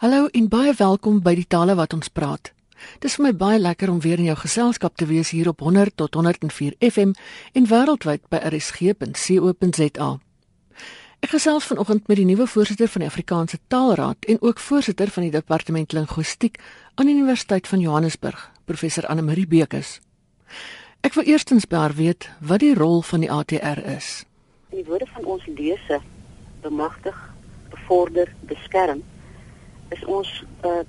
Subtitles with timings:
[0.00, 2.54] Hallo en baie welkom by die tale wat ons praat.
[3.04, 5.92] Dis vir my baie lekker om weer in jou geselskap te wees hier op 100
[6.00, 7.12] tot 104 FM
[7.52, 10.08] en wêreldwyd by rsg.co.za.
[11.20, 15.28] Ek gesels vanoggend met die nuwe voorsitter van die Afrikaanse Taalraad en ook voorsitter van
[15.28, 16.56] die departement linguistiek
[16.94, 19.98] aan die Universiteit van Johannesburg, professor Anne Marie Bekes.
[21.04, 24.24] Ek wil eerstens baie weet wat die rol van die ATR is.
[24.72, 26.00] Die woorde van ons lese
[26.64, 27.24] bemagtig,
[27.68, 29.04] bevorder, beskerm
[29.90, 30.82] is ons uh,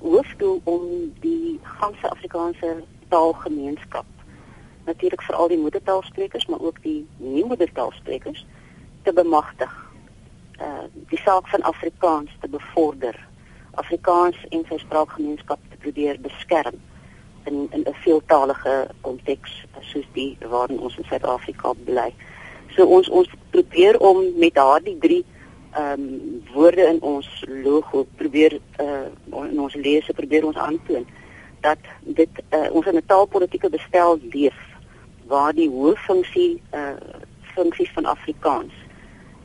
[0.00, 0.82] hoofdoel om
[1.20, 2.76] die ganse Afrikaanse
[3.08, 4.06] taalgemeenskap
[4.86, 8.46] natuurlik vir al die moedertaalsprekers maar ook die nie moedertaalsprekers
[9.02, 9.72] te bemagtig.
[10.60, 13.18] Uh die saak van Afrikaans te bevorder.
[13.82, 16.78] Afrikaans en sy spraakgemeenskap te probeer beskerm
[17.44, 22.14] in in 'n veeltaalige konteks soos die waarin ons in Suid-Afrika bly.
[22.74, 25.24] So ons ons probeer om met daardie drie
[25.76, 31.06] ehm um, woorde in ons logo probeer uh in ons lese probeer ons aantoon
[31.60, 34.58] dat dit uh, ons in 'n taalpolitiese bestel leef
[35.26, 36.96] waar die hooffunksie uh
[37.56, 38.72] funksies van Afrikaans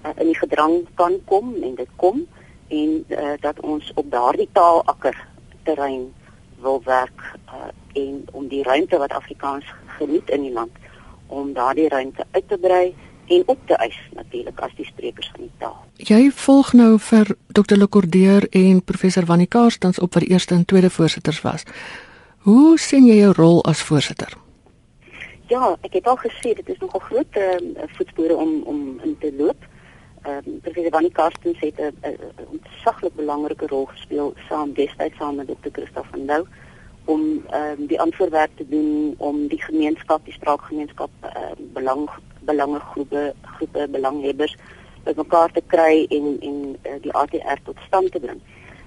[0.05, 2.27] uh, in die gedrang kan kom en dit kom
[2.67, 5.17] en uh, dat ons op daardie taalakker
[5.63, 6.13] terrein
[6.61, 9.65] wil werk uh, en om die ruimte wat Afrikaans
[9.97, 10.75] geniet in die land
[11.27, 12.95] om daardie ruimte uit te brei
[13.31, 15.79] en op te eis natuurlik as die sprekers van die taal.
[15.95, 17.77] Jy volg nou vir Dr.
[17.79, 21.63] Lekordeer en professor Wannie Karstens op wat die eerste en tweede voorsitters was.
[22.47, 24.33] Hoe sien jy jou rol as voorsitter?
[25.51, 29.31] Ja, ek het al gesê dit is nogal groot uh, voetspore om om in te
[29.37, 29.67] loop.
[30.21, 32.17] Ehm uh, professor Wannie Karstens het 'n
[32.51, 35.71] ontsaglik belangrike rol gespeel saam destyds saam met Dr.
[35.71, 36.43] Christof van Lou
[37.05, 42.09] om ehm uh, die antwoordwerk te doen om die gemeenskap, die spraakgemeenskap uh, belang
[42.45, 44.55] belangegroepe groepe belanghebbers
[45.03, 48.41] bymekaar te kry en en uh, die ATR tot stand te bring.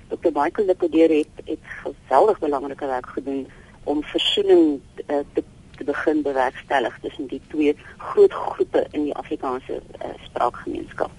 [0.08, 0.30] Dr.
[0.32, 3.46] Michael Lekodeer het het geweldig belangrike werk gedoen
[3.84, 5.44] om versoening uh, te
[5.74, 11.10] te begin bewerkstellig tussen die twee groot groepe in die Afrikaanse uh, spraakgemeenskap.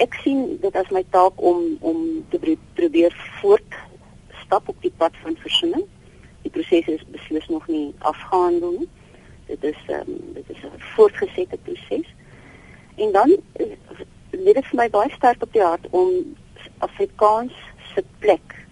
[0.00, 1.98] Ek sien dit as my taak om om
[2.32, 5.84] te probeer voortstap op die pad van versoening.
[6.42, 8.88] Die proses is beslis nog nie afgehandel nie
[9.46, 12.08] dit is ehm um, dit is 'n voortgesette proses.
[12.96, 13.36] En dan
[14.30, 16.36] lê dit vir my baie sterk op die hart om
[16.78, 17.52] Afrikaans
[17.94, 18.66] se plek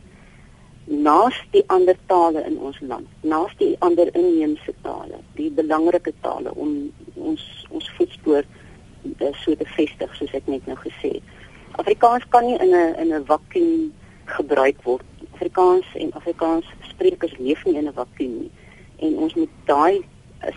[0.84, 6.52] naas die ander tale in ons land, naas die ander inheemse tale, die belangrike tale
[6.54, 11.32] om ons ons voetspoor uh, so te vestig soos ek net nou gesê het.
[11.80, 13.92] Afrikaans kan nie in 'n in 'n vakuum
[14.24, 15.04] gebruik word.
[15.32, 18.50] Afrikaans en Afrikaans sprekers leef nie in 'n vakuum nie.
[18.98, 20.04] En ons moet daai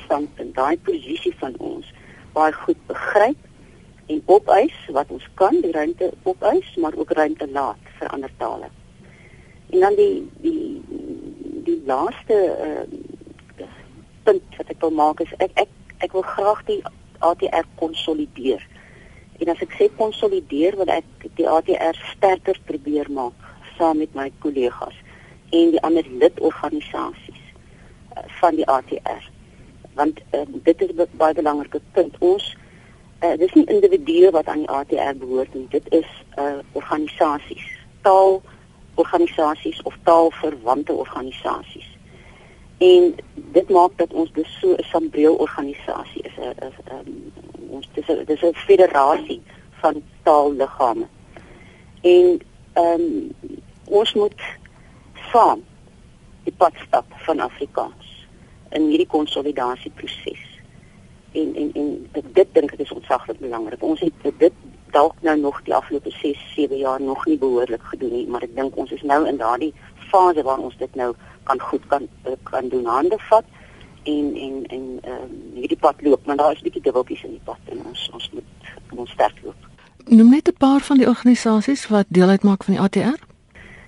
[0.04, 1.92] standpunt, daai posisie van ons
[2.38, 3.38] baie goed begryp
[4.08, 8.70] en opeis wat ons kan, die ruimte opeis, maar ook ruimte laat vir ander tale.
[9.70, 10.82] En dan die die
[11.68, 12.38] die laaste
[12.68, 13.66] uh,
[14.24, 15.74] punt wat ek wil maak is ek ek
[16.06, 16.82] ek wil graag die
[17.26, 18.64] ATR konsolideer.
[19.42, 23.36] En as ek sê konsolideer, wil ek die ATR sterker probeer maak
[23.78, 24.96] saam met my kollegas
[25.56, 27.44] en die ander lidorganisasies
[28.16, 29.26] uh, van die ATR
[29.98, 32.16] want uh, dit is 'n baie belangrike punt.
[32.20, 32.56] Ons
[33.24, 35.68] uh, dis nie individue wat aan die ATR behoort nie.
[35.70, 37.68] Dit is uh, organisasies,
[38.02, 38.42] taal
[38.96, 41.90] organisasies of taalverwante organisasies.
[42.78, 46.38] En dit maak dat ons dus so 'n sambreel organisasie is.
[46.38, 47.32] is um,
[47.70, 49.42] ons dis 'n dis 'n federasie
[49.82, 51.08] van taalliggame.
[52.02, 52.40] En
[52.74, 53.32] ehm um,
[53.86, 54.42] ons moet
[55.32, 55.64] saam
[56.44, 58.17] die pad stap van Afrikaans
[58.70, 60.46] in hierdie konsolidasieproses.
[61.32, 63.84] En en en dit, dit dink ek is ontsaglik belangrik.
[63.84, 64.54] Ons het dit
[64.92, 68.56] dalk nou nog die afgelope 6, 7 jaar nog nie behoorlik gedoen nie, maar ek
[68.56, 69.74] dink ons is nou in daardie
[70.10, 71.14] fase waar ons dit nou
[71.44, 72.08] kan goed kan
[72.44, 73.46] kan doen hande vat
[74.04, 77.36] en en en ehm um, hierdie pad loop, maar daar is 'n bietjie dubbeltjies in
[77.36, 79.62] die pad en ons ons moet ons sterk loop.
[80.06, 83.20] Noem net 'n paar van die organisasies wat deel uitmaak van die ATR.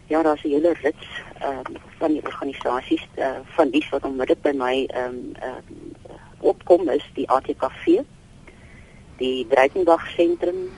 [0.07, 1.07] Ja, daar's 'n hele rits
[1.39, 6.17] ehm um, van die organisasies uh, van dies wat onmiddellik by my ehm um, uh,
[6.39, 7.99] opkom is die ATKV,
[9.17, 10.69] die Breitenberg sentrum,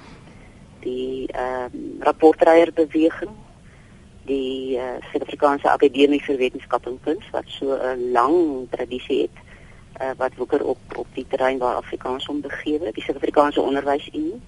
[0.79, 3.33] die ehm um, rapportreier beweging,
[4.25, 9.37] die uh, Suid-Afrikaanse Akademie vir Wetenskap en Kuns wat so 'n lang tradisie het
[10.01, 14.41] uh, wat woeker op op die terrein waar Afrikaans om begewe, die Suid-Afrikaanse Onderwysunie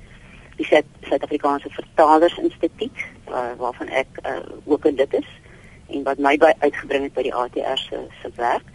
[0.56, 0.66] die
[1.02, 2.92] Suid-Afrikaanse Vertalers Instituut
[3.30, 5.30] uh, waarvan ek uh, ook 'n lid is
[5.88, 8.66] en wat my by uitgebring het by die ATR se se werk.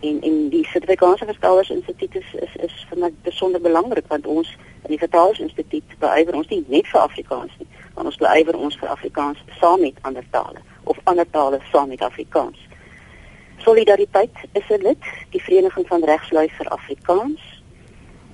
[0.00, 4.56] En en die Suid-Afrikaanse Vertalers Instituut is, is is vir my besonder belangrik want ons
[4.82, 8.78] in die Vertalers Instituut beywer ons nie net vir Afrikaans nie, want ons beywer ons
[8.78, 12.58] vir Afrikaans saam met ander tale of ander tale saam met Afrikaans.
[13.62, 17.62] Solidariteit is 'n lid, die Vereniging van Regslui vir Afrikaans.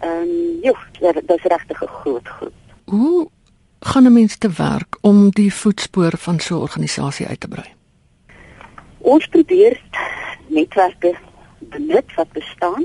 [0.01, 2.55] Ehm um, ja, dit is regtig 'n groot groep.
[2.85, 3.29] Hoe
[3.81, 7.78] gaan 'n mens te werk om die voetspoor van so 'n organisasie uit te brei?
[9.09, 9.79] Ons probeer
[10.53, 11.15] netwerke
[11.59, 12.85] benut wat bestaan.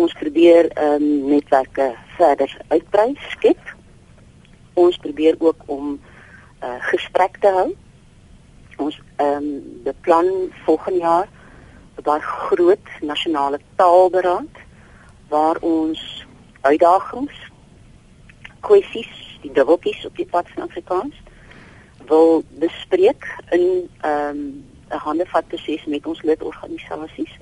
[0.00, 3.74] Ons probeer ehm um, netwerke verder uitbrei, skep.
[4.72, 7.68] Ons probeer ook om uh, gesprek te hou.
[8.76, 9.52] Ons ehm um,
[9.84, 10.32] beplan
[10.64, 11.28] volgende jaar
[11.98, 14.64] 'n baie groot nasionale taalberaad
[15.28, 16.26] waar ons
[16.60, 17.36] uitdagings,
[18.60, 19.12] kwessies,
[19.42, 21.16] die dubbeltjies op die pad van Afrikaans
[22.08, 27.32] wil bespreek in ehm um, 'n handevat proses met ons lidorganisasies.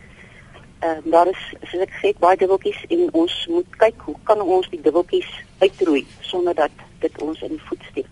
[0.78, 4.40] Ehm uh, daar is soos ek sê baie dubbeltjies en ons moet kyk hoe kan
[4.40, 8.08] ons die dubbeltjies uitroei sonder dat dit ons in die voet steek.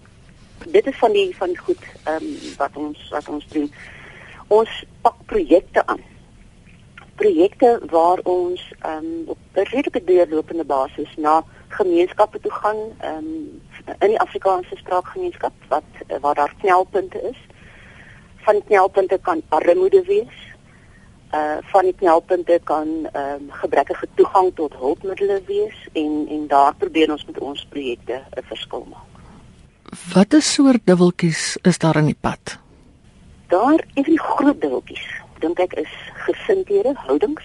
[0.66, 3.72] Dit is van die van die goed ehm um, wat ons wat ons doen.
[4.48, 6.02] Ons pak projekte aan.
[7.14, 13.16] Projekte waar ons ehm um, op 'n redelike deurlopende basis na gemeenskappe toe gaan ehm
[13.16, 13.62] um,
[13.98, 15.88] in die Afrikaanse spraakgemeenskap wat
[16.20, 17.38] waar daar knelpunte is
[18.48, 20.36] van die knelpunte kan armoede wees.
[21.36, 26.74] Uh van die knelpunte kan ehm um, gebrekkige toegang tot hulpmiddels wees en en daar
[26.84, 29.12] probeer ons met ons projekte 'n verskil maak.
[30.14, 32.58] Watter soort dubbeltjies is daar in die pad?
[33.48, 35.06] Daar is die groot dubbeltjies.
[35.38, 35.92] Dink ek is
[36.24, 37.44] gesindhede, houdings.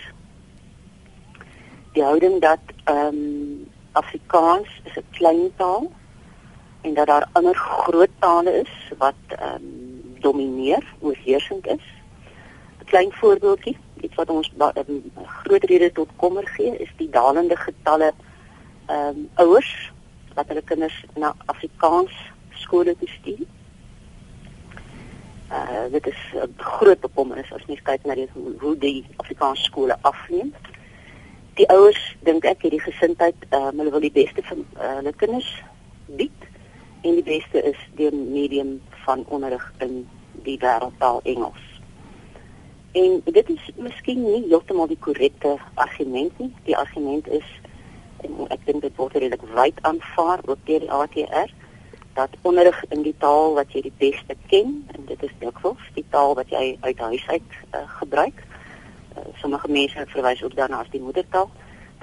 [1.93, 5.91] Die houding dat ehm um, Afrikaans is 'n klein taal
[6.81, 9.82] en dat daar ander groot tale is wat ehm um,
[10.23, 11.85] domineer, oorheersend is.
[12.79, 15.11] 'n Klein voorbeeldjie, iets wat ons um,
[15.43, 18.13] groot rede tot kommer gee, is die dalende getalle
[18.85, 19.91] ehm um, ouers
[20.35, 22.13] wat hulle kinders na Afrikaans
[22.63, 23.45] skole toe stuur.
[25.51, 28.29] Uh dit is 'n groot bekommernis as mens kyk na die
[28.59, 30.53] hoe, die Afrikaanse skole afneem.
[31.53, 35.13] Die ouers dink ek het die gesindheid, um, hulle wil die beste vir uh, hulle
[35.13, 35.63] kinders
[36.05, 36.41] bied
[37.01, 40.03] en die beste is die medium van onderrig in
[40.45, 41.63] die wêreldtaal Engels.
[42.93, 46.51] En dit is miskien nie heeltemal die korrekte argument nie.
[46.63, 47.47] Die argument is
[48.23, 51.51] en ek dink dit word redelik wyd aanvaar ook deur die ATR
[52.13, 56.05] dat onderrig in die taal wat jy die beste ken en dit is dikwels die
[56.13, 58.43] taal wat jy uit huis uit uh, gebruik.
[59.17, 61.49] Uh, sommige mense verwys ook daarna as die moedertaal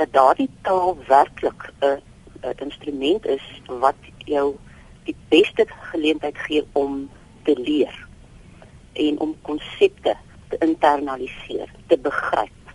[0.00, 2.00] dat daardie taal werklik 'n
[2.42, 4.56] uh, instrument is wat jou
[5.04, 7.10] die beste geleentheid gee om
[7.42, 8.06] te leer
[8.92, 10.16] en om konsepte
[10.48, 12.74] te internaliseer, te begryp,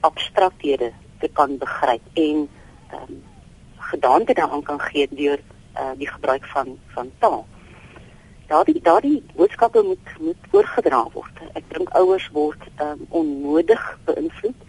[0.00, 2.48] abstrakthede te kan begryp en
[2.90, 3.24] ehm um,
[3.86, 5.38] gedagte daaraan kan gee deur
[5.78, 7.46] uh, die gebruik van van taal.
[8.46, 11.42] Daardie daardie boodskappe moet moet oorgedra word.
[11.54, 14.66] Ek dink ouers word ehm um, onnodig beïnvloed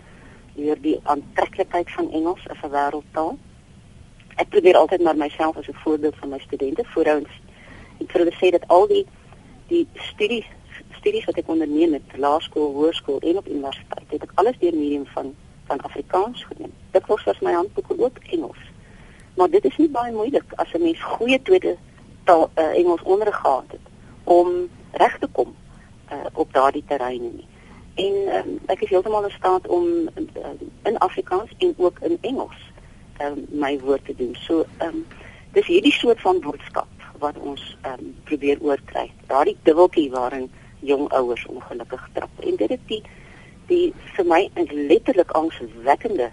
[0.58, 3.38] deur die aantreklikheid van Engels as 'n wêreldtaal
[4.38, 7.34] ek probeer altyd maar myself as 'n voorbeeld van my studente voorhouds
[8.02, 9.06] ek hulle sê dat al die
[9.68, 10.46] die studies
[11.00, 15.06] studies wat ek onderneem met laerskool, hoërskool en op universiteit het ek alles deur medium
[15.16, 15.36] van
[15.68, 16.72] van Afrikaans gedoen.
[16.92, 18.60] Dit was vir my handboeke ook Engels.
[19.36, 21.76] Maar dit is nie baie moeilik as 'n mens goeie tweede
[22.24, 23.86] taal uh, Engels onderrig gehad het
[24.24, 25.56] om reg te kom
[26.12, 27.48] uh, op daardie terreine nie.
[27.96, 30.54] En um, ek is heeltemal in staat om uh,
[30.84, 32.67] in Afrikaans en ook in Engels
[33.22, 34.36] um, my woord te doen.
[34.46, 35.06] So ehm um,
[35.52, 36.88] dis hierdie soort van boodskap
[37.20, 39.12] wat ons ehm um, probeer oorkry.
[39.28, 42.30] Daardie dubbeltjie waarin jong ouers ongelukkig trap.
[42.40, 43.04] En dit is die
[43.68, 46.30] die vir my letterlik angswekkende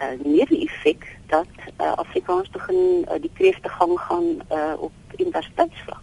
[0.00, 1.48] uh, neeweffek dat
[1.80, 6.02] uh, Afrikaans begin uh, die kreefte gang gaan uh, op universiteitsvlak.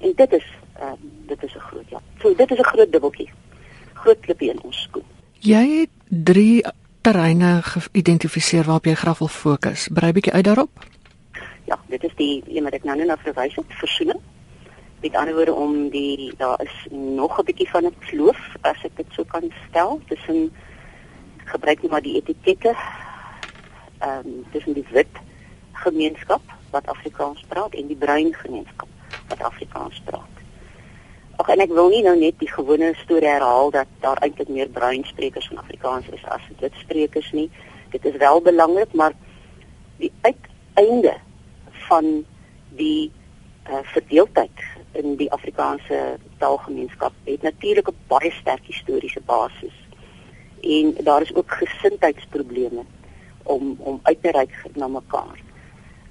[0.00, 2.00] En dit is ehm um, dit is 'n groot ja.
[2.20, 3.30] So dit is 'n groot dubbeltjie.
[3.92, 5.04] Groot klippie in ons skoen.
[5.38, 6.64] Jy het 3
[7.06, 9.86] terreine geïdentifiseer waarop jy graag wil fokus.
[9.94, 10.86] Brei bietjie uit daarop.
[11.70, 14.18] Ja, dit is die een wat ek nou net verwys het, versoening.
[15.04, 18.96] Met ander woorde om die daar is nog 'n bietjie van 'n kloof as ek
[18.96, 20.50] dit so kan stel tussen
[21.44, 22.74] gebruik nie maar die etikette
[23.98, 25.14] ehm um, tussen die wit
[25.72, 28.88] gemeenskap wat Afrikaans praat en die bruin gemeenskap
[29.28, 30.34] wat Afrikaans praat.
[31.36, 34.70] Ag en ek wil nie nou net die gewone storie herhaal dat daar eintlik meer
[34.72, 37.50] bruin sprekers van Afrikaans is as wit sprekers nie.
[37.92, 39.12] Dit is wel belangrik, maar
[40.00, 41.12] die uiteinde
[41.88, 42.24] van
[42.78, 43.12] die
[43.68, 44.64] uh, verdeeldheid
[44.96, 49.76] in die Afrikaanse taalgemeenskap het natuurlik 'n baie sterk historiese basis.
[50.60, 52.84] En daar is ook gesindheidsprobleme
[53.42, 55.45] om om uit te reik na mekaar.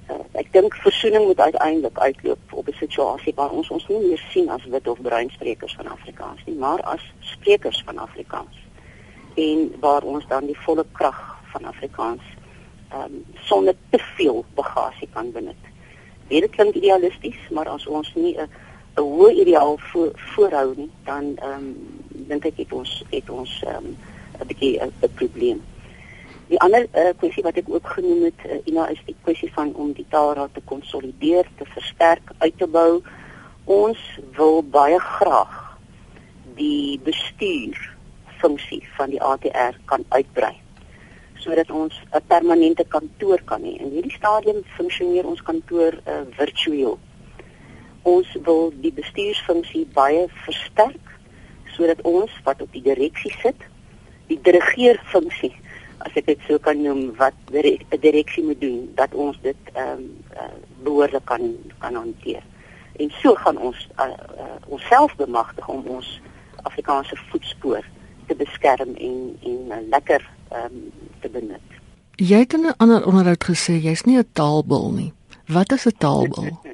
[0.09, 4.24] Uh, ek dink versoening moet uiteindelik uitloop op 'n situasie waar ons ons nie meer
[4.29, 8.57] sien as wit of bruin sprekers van Afrikaans nie, maar as sprekers van Afrikaans.
[9.35, 12.21] En waar ons dan die volle krag van Afrikaans
[12.89, 15.63] ehm um, sonder te veel bagasie kan benut.
[16.27, 18.50] Dit klink idealisties, maar as ons nie 'n
[18.97, 21.75] 'n hoë ideaal voor, voorhou nie, dan ehm um,
[22.09, 23.97] dink ek het ons het ons ehm um,
[24.39, 25.63] 'n bietjie 'n probleem.
[26.47, 29.71] Die ander uh, kwessie wat ek ook genoem het, uh, Ina, is die kwessie van
[29.73, 33.01] om die taalraad te konsolideer, te versterk, uit te bou.
[33.65, 34.01] Ons
[34.37, 35.55] wil baie graag
[36.59, 37.79] die bestuur
[38.37, 40.53] funksie van die ATR kan uitbrei
[41.45, 43.77] sodat ons 'n permanente kantoor kan hê.
[43.77, 46.97] In hierdie stadium funksioneer ons kantoor uh, virtueel.
[48.01, 51.05] Ons wil die bestuursfunksie baie versterk
[51.75, 53.61] sodat ons wat op die direksie sit,
[54.27, 55.53] die dirigeerfunksie
[55.97, 59.89] as ek dit so kan noem wat 'n direksie moet doen dat ons dit ehm
[59.91, 62.43] um, uh, behoorlik kan kan hanteer.
[62.95, 66.21] En so gaan ons uh, uh, onsself bemagtig om ons
[66.63, 67.83] Afrikaanse voetspoor
[68.27, 71.67] te beskerm en en uh, lekker ehm um, te benut.
[72.15, 75.13] Jy het in 'n ander onderhoud gesê jy's nie 'n taalbul nie.
[75.47, 76.59] Wat is 'n taalbul?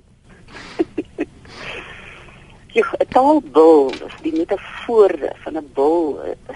[2.73, 5.11] Ja, 'n taalbul is die metafoor
[5.43, 6.19] van 'n bul.
[6.25, 6.55] Uh,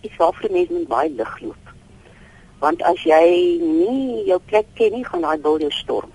[0.00, 1.63] iets waarvoor mense met baie lig loop.
[2.58, 3.24] Want as jy
[3.60, 6.12] nie jou plek ken nie, gaan daai bil jou storm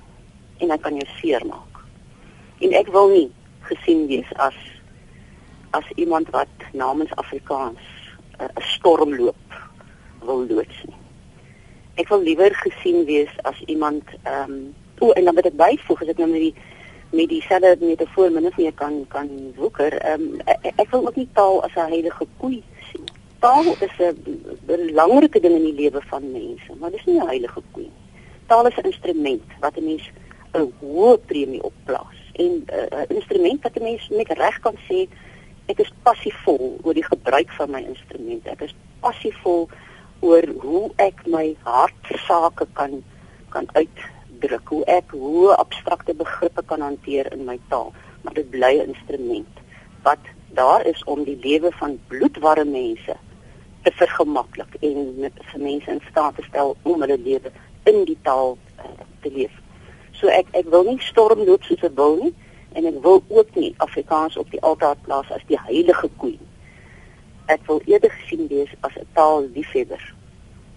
[0.59, 1.83] en hy kan jou seermaak.
[2.59, 3.27] En ek wil nie
[3.69, 4.57] gesien wees as
[5.77, 7.83] as iemand wat namens Afrikaans
[8.39, 9.59] eh, 'n uh, storm loop
[10.25, 10.97] wil loods nie.
[11.95, 16.01] Ek wil liewer gesien wees as iemand ehm um, o en dan moet ek byvoeg
[16.01, 16.55] as ek nou met die
[17.11, 19.93] met dieselfde metafoor min of meer kan kan woeker.
[19.93, 22.63] Ehm um, ek, ek wil ook nie taal as 'n heilige koei
[23.39, 24.15] taal is 'n
[24.65, 27.91] belangrike ding in die lewe van mense, maar dis nie 'n heilige koe nie.
[28.47, 30.09] Taal is 'n instrument wat 'n mens
[30.53, 34.77] 'n hoë premie opplaas en eh, 'n uh, instrument wat 'n mens net reg kan
[34.89, 35.07] sê
[35.65, 38.47] ek is passievol oor die gebruik van my instrument.
[38.47, 39.69] Ek is passievol
[40.19, 43.03] oor hoe ek my hartsake kan
[43.49, 48.73] kan uitdruk, hoe ek hoe abstrakte begrippe kan hanteer in my taal, maar dit bly
[48.77, 49.53] 'n instrument
[50.03, 53.15] wat daar is om die lewe van bloedwarme mense
[53.89, 57.51] te vergemaklik en vir mense in staat te stel om hulle lewe
[57.89, 58.91] in die taal uh,
[59.23, 59.55] te leef.
[60.19, 62.33] So ek ek wil nie stormloop soos 'n bil nie
[62.77, 66.35] en ek wil ook nie Afrikaans op die altaar plaas as die heilige koe.
[67.49, 70.03] Ek wil eerder gesien wees as 'n taalliefhebber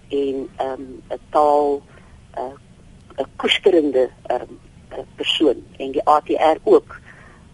[0.09, 1.83] en ehm, 'n um, taal
[2.35, 2.57] eh,
[3.19, 4.59] 'n uh, koesterende um,
[5.17, 7.01] persoon en die ATR ook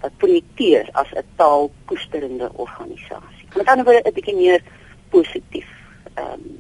[0.01, 3.49] wat projekteer as 'n taalkoesterende organisasie.
[3.57, 4.63] Met ander woorde 'n bietjie meer
[5.11, 5.69] positief
[6.15, 6.57] ehm um,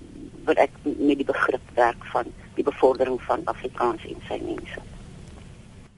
[0.48, 4.80] wat ek met die begrip werk van die bevordering van Afrikaans en sy mense.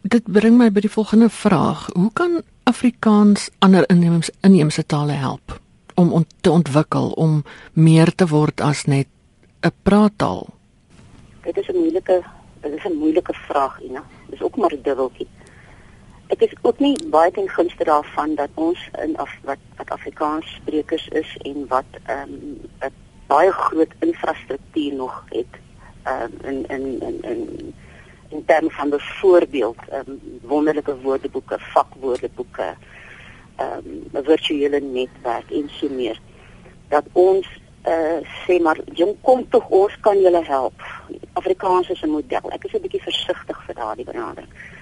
[0.02, 5.61] Dit bring my by die volgende vraag: Hoe kan Afrikaans ander inheemse inheemse tale help
[5.95, 7.42] om on, te ontwikkel om
[7.73, 9.07] meer te word as net
[9.62, 10.49] 'n praattaal?
[11.42, 12.23] Dit is 'n moeilike
[12.61, 14.02] dit is 'n moeilike vraag, Ina.
[14.30, 15.28] Dis ook maar 'n dubbeltjie
[16.30, 20.46] ek is ook nie baie ten gunste daarvan dat ons in af, wat wat Afrikaans
[20.60, 22.34] sprekers is en wat ehm
[22.87, 22.99] um,
[23.30, 25.58] baie groot infrastruktuur nog het
[26.02, 27.75] ehm um, in in in in
[28.28, 32.75] in terme van byvoorbeeld ehm um, wonderlike woordeboeke, vakwoordeboeke,
[33.56, 36.20] ehm um, 'n virtuele netwerk en so meer
[36.88, 37.46] dat ons
[37.87, 40.82] uh sê maar jong kom tog ons kan julle help.
[41.32, 42.50] Afrikaans is 'n model.
[42.50, 44.78] Ek is 'n bietjie versigtig vir daardie benadering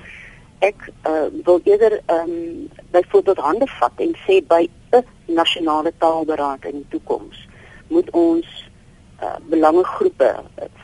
[0.59, 6.65] ek uh, wil eerder ehm um, byvoorbeeld hande vat en sê by 'n nasionale taalberaad
[6.65, 7.49] in die toekoms
[7.89, 8.47] moet ons
[9.23, 10.35] uh, belangegroepe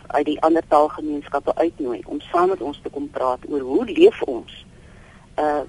[0.06, 4.22] uit die ander taalgemeenskappe uitnooi om saam met ons te kom praat oor hoe leef
[4.22, 4.64] ons
[5.38, 5.64] uh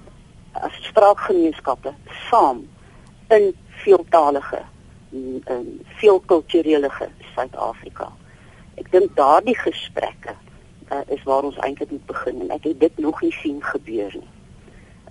[0.52, 1.92] as spraakgemeenskappe
[2.30, 2.68] saam
[3.28, 4.62] in veeltalige
[5.44, 6.90] en veelkulturele
[7.34, 8.08] Suid-Afrika.
[8.80, 10.32] Ek dink daardie gesprekke
[10.92, 14.12] uh, is waar ons eintlik moet begin en ek het dit nog nie sien gebeur
[14.14, 14.28] nie.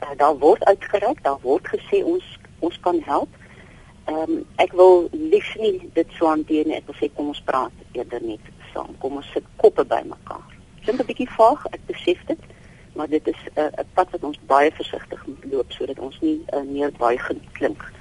[0.04, 3.30] Uh, daar word uitgereik, daar word gesê ons ons kan help.
[4.06, 6.78] Ehm um, ek wil lief nie dit so hanteer nie.
[6.78, 8.96] Ek wil sê kom ons praat eerder net saam.
[9.00, 10.46] Kom ons sit koppe bymekaar.
[10.84, 12.42] Klink 'n bietjie vaag, ek besef dit,
[12.94, 16.40] maar dit is 'n uh, pad wat ons baie versigtig moet loop sodat ons nie
[16.54, 17.20] uh, meer baie
[17.52, 17.92] klink.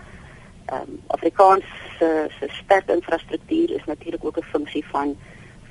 [0.67, 1.65] Ehm um, Afrikaans
[1.99, 5.17] se se sterk infrastruktuur is natuurlik ook 'n funksie van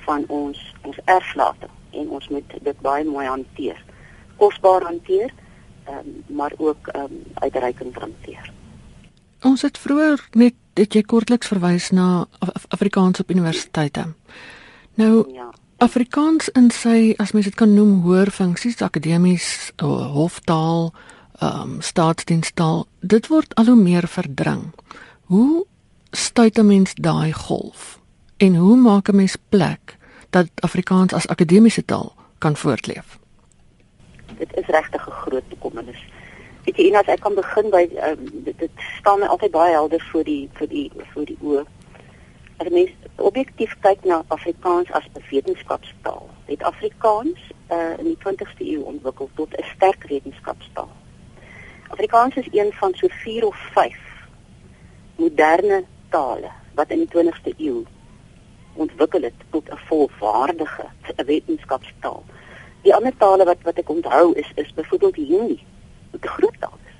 [0.04, 3.84] van ons ons erflating en ons moet dit baie mooi hanteer.
[4.36, 5.32] Kosbaar hanteer,
[5.88, 8.52] um, maar ook um, uitreikend hanteer.
[9.42, 14.06] Ons het vroeër net dit jy kortliks verwys na Af Afrikaans op universiteite.
[14.94, 15.50] Nou ja.
[15.84, 20.92] Afrikaans in sy as mens dit kan noem hoër funksies akademies hoftaal
[21.42, 24.70] ehm um, staatsdienstaal dit word al hoe meer verdring.
[25.26, 25.66] Hoe
[26.10, 27.98] stuit 'n mens daai golf?
[28.36, 29.98] En hoe maak 'n mens plek
[30.34, 33.18] dat Afrikaans as akademiese taal kan voortleef?
[34.38, 36.02] Dit is regtig 'n groot bekommernis.
[36.64, 40.02] Weet jy, Ina, ek kan begin by um, dit, dit staan my altyd baie helder
[40.12, 41.64] vir die vir die vir die oë.
[42.56, 48.64] As mens objektief kyk na Afrikaans as 'n wetenskapstaal, het Afrikaans uh, in die 20ste
[48.64, 50.90] eeu ontwikkel tot 'n sterk wetenskapstaal.
[51.88, 53.96] Afrikaans is een van so 4 of 5
[55.16, 57.84] moderne tale wat in die 20ste eeu
[58.76, 60.86] ontwikkel het tot 'n volwaardige
[61.26, 62.24] wetenskapstaal.
[62.82, 65.64] Die ander tale wat wat ek onthou is is byvoorbeeld Hindi,
[66.10, 66.94] wat 'n groot taal is.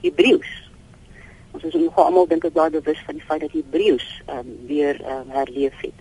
[0.00, 0.70] Hebreëus.
[1.50, 4.66] Ons is nogal almal dink ek baie bewus van die feit dat Hebreëus ehm um,
[4.66, 5.94] weer um, herleef het.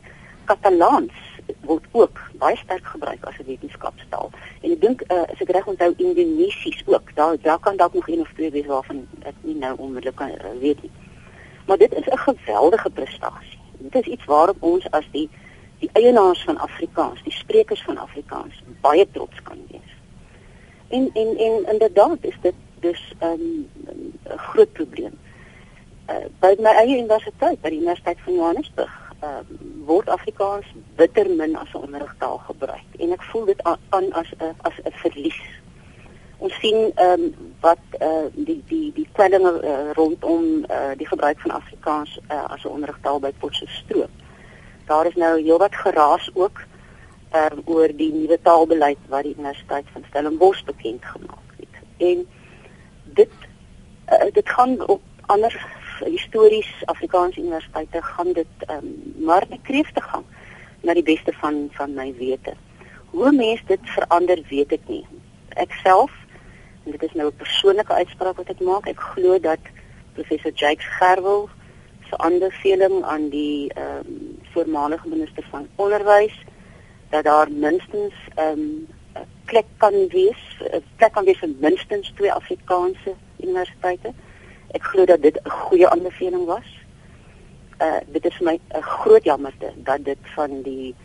[0.46, 1.14] Katalaans
[1.62, 4.30] word ook baie sterk gebruik as 'n wetenskapstaal.
[4.62, 7.16] En ek dink uh, as ek reg onthou Indonesies ook.
[7.16, 10.30] Daar daar kan dalk nog een of twee wees waarvan ek nie nou onmiddellik kan
[10.30, 10.92] uh, weet nie.
[11.68, 13.57] Maar dit is 'n geweldige prestasie.
[13.78, 15.30] Dit is iets waarop ons as die
[15.80, 19.92] die eienaars van Afrikaans, die sprekers van Afrikaans baie trots kan wees.
[20.88, 25.20] En en en inderdaad is dit dus 'n um, groot probleem.
[26.10, 29.42] Uh, by my eie universiteit, by die Universiteit van Johannesburg, uh,
[29.86, 30.66] word Afrikaans
[30.96, 34.92] bitter min as 'n onderrigtaal gebruik en ek voel dit aan as 'n as 'n
[34.92, 35.42] verlies.
[36.38, 41.08] Ons sien ehm um, wat eh uh, die die die kwellinge uh, rondom uh, die
[41.08, 44.12] gebruik van Afrikaans uh, as 'n onderrigtaal by Potchefstroom.
[44.86, 46.62] Daar is nou heelwat geraas ook
[47.32, 51.76] ehm um, oor die nuwe taalbeleid wat die Universiteit van Stellenbosch bekend gemaak het.
[51.98, 52.28] En
[53.04, 53.34] dit
[54.12, 55.66] uh, dit gaan op ander
[56.06, 60.26] histories Afrikaanse universiteite gaan dit ehm um, maar die kreefte gang
[60.82, 62.54] na die beste van van my wete.
[63.10, 65.06] Hoe mense dit verander weet ek nie.
[65.50, 66.12] Ek self
[66.88, 68.88] en dit is nou 'n persoonlike uitspraak wat ek maak.
[68.88, 69.60] Ek glo dat
[70.14, 71.50] professor Jakes Gerwel
[72.10, 76.38] se aanbeveling aan die ehm um, voormalige minister van onderwys
[77.10, 82.12] dat daar minstens ehm um, 'n plek kan wees, 'n plek kan wees vir minstens
[82.16, 84.14] twee Afrikaanse universiteite
[84.68, 86.70] ek glo dat dit 'n goeie aanbeveling was.
[87.82, 90.96] Uh dit is vir my 'n groot jammerte dat dit van die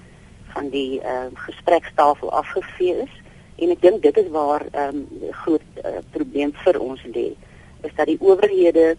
[0.54, 3.21] van die uh gesprekstafel afgevee is
[3.62, 7.29] en ek dink dit is waar 'n um, groot uh, probleem vir ons lê
[7.87, 8.98] is dat die owerhede 'n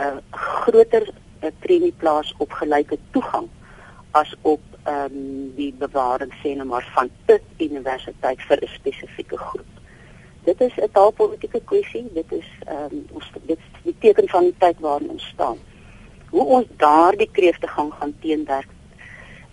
[0.00, 3.48] uh, groter uh, premie plaas op gelyke toegang
[4.10, 9.36] as op ehm um, die bewaring sê net maar van 'n universiteit vir 'n spesifieke
[9.36, 9.74] groep
[10.44, 12.06] dit is 'n taalpolitiese kwessie.
[12.12, 15.58] Dit is ehm um, ons dit is die teken van die tyd waarin ons staan.
[16.30, 18.68] Hoe ons daardie kreefte gaan gaan teenwerk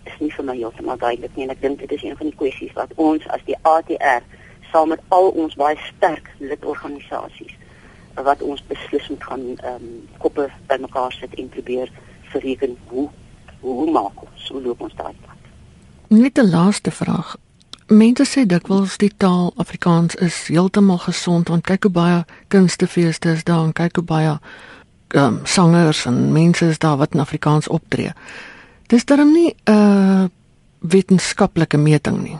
[0.03, 2.35] is nie vir my heeltemal duidelik nie en ek dink dit is een van die
[2.35, 4.23] kwessies wat ons as die ATR
[4.71, 7.57] saam met al ons baie sterk lidorganisasies
[8.15, 11.91] wat ons beslis moet gaan ehm um, koppe bymekaar sit en probeer
[12.33, 13.09] verreken hoe
[13.59, 15.39] hoe maak ons hoe loop ons daai pad.
[16.07, 17.35] Net 'n laaste vraag.
[17.87, 23.43] Mense sê dikwels die taal Afrikaans is heeltemal gesond want kyk hoe baie kunstefeeste is
[23.43, 24.37] daar en kyk hoe baie
[25.15, 28.11] um, sangers en mense is daar wat in Afrikaans optree.
[28.87, 30.25] Dis darem nie 'n uh,
[30.79, 32.37] wetenskaplike meting nie.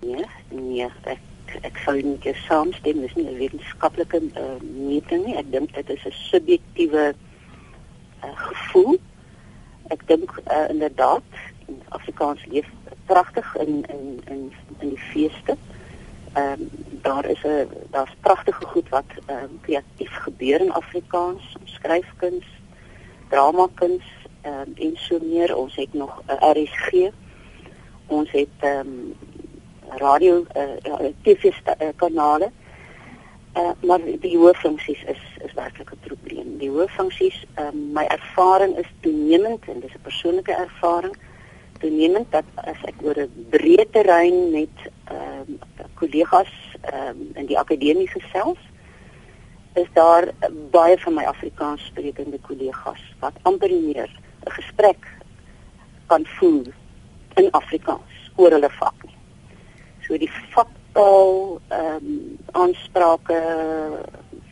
[0.00, 1.18] Nee, nee, ek
[1.60, 5.36] ek sou nie saamstem, dis nie 'n wetenskaplike uh, meting nie.
[5.36, 7.14] Ek dink dit is 'n subjektiewe
[8.24, 8.98] uh, gevoel.
[9.88, 11.22] Ek dink uh, inderdaad
[11.88, 12.68] Afrikaans leef
[13.06, 15.56] pragtig in in in in die feeste.
[16.32, 16.70] Ehm um,
[17.02, 22.46] daar is 'n daar's pragtige goed wat ehm um, kreatief gebeur in Afrikaans, skryfkuns,
[23.28, 24.04] dramakuns
[24.42, 25.56] ehm um, en so meer.
[25.56, 27.10] Ons het nog 'n RSG.
[28.06, 29.14] Ons het ehm um,
[29.98, 32.50] radio uh, TV uh, kanale.
[33.56, 36.58] Uh, maar die hooffunksies is is werklik 'n probleem.
[36.58, 41.16] Die hooffunksies, ehm um, my ervaring is toenemend en dis 'n persoonlike ervaring
[41.78, 47.46] toenemend dat as ek oor 'n breë terrein met ehm uh, kollegas ehm um, in
[47.46, 48.58] die akademie gesels
[49.74, 50.28] is daar
[50.70, 54.10] baie van my Afrikaans sprekende kollegas wat amper meer
[54.46, 55.06] 'n gesprek
[56.06, 56.66] kan voer
[57.34, 59.09] in Afrikaans oor hulle vak nie.
[60.10, 63.36] So die vaktaal ehm um, aansprake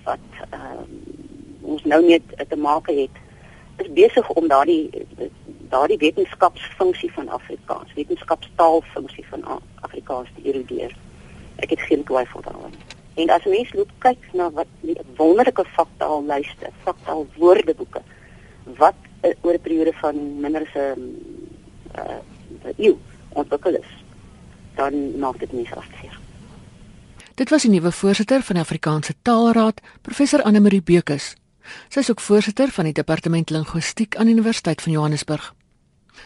[0.05, 0.92] wat ehm um,
[1.73, 3.18] ons nou net te maak het
[3.83, 4.87] is besig om daardie
[5.75, 9.42] daardie wetenskapsfunksie van Afrikaans, wetenskapstaalfunksie van
[9.81, 10.94] Afrikaans te erodeer.
[11.57, 12.79] Ek het geen twyfel daaroor.
[13.18, 18.07] En as mens loop kyk na wat die wonderlike faktaal lyste, faktaal woordeboeke
[18.79, 21.03] wat uh, oor 'n periode van minder as 'n
[21.99, 22.94] uh, eeu
[23.35, 23.99] ontwikkel is.
[24.79, 26.19] Dan maak dit mens afseer.
[27.35, 31.35] Dit was die nuwe voorsitter van die Afrikaanse Taalraad, professor Anne Marie Bekus.
[31.91, 35.53] Sy is ook voorsitter van die departement linguistiek aan die Universiteit van Johannesburg.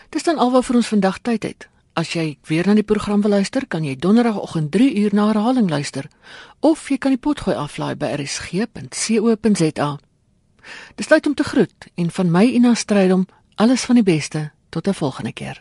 [0.08, 1.68] Dis dan alwaar vir ons vandag tyd het.
[1.92, 5.68] As jy weer na die program wil luister, kan jy donderdagoggend 3 uur na herhaling
[5.70, 6.08] luister
[6.60, 9.90] of jy kan die potgooi aflaai by rsg.co.za.
[10.96, 13.26] Dis tyd om te groet en van my Ina Strydom
[13.60, 15.60] alles van die beste tot 'n volgende keer.